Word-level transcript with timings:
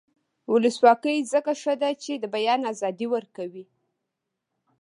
ولسواکي 0.53 1.15
ځکه 1.33 1.51
ښه 1.61 1.73
ده 1.81 1.89
چې 2.03 2.13
د 2.17 2.25
بیان 2.35 2.61
ازادي 2.71 3.07
ورکوي. 3.15 3.65